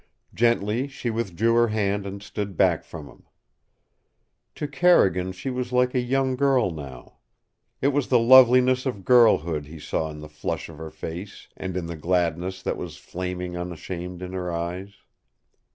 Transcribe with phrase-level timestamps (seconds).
[0.33, 3.25] Gently she withdrew her hand and stood back from him.
[4.55, 7.19] To Carrigan she was like a young girl now.
[7.81, 11.77] It was the loveliness of girlhood he saw in the flush of her face and
[11.77, 14.95] in the gladness that was flaming unashamed in her eyes.